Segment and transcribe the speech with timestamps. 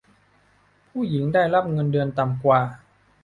[0.89, 2.59] ผู้หญิงได้รับเงินเดือนต่ำกว่า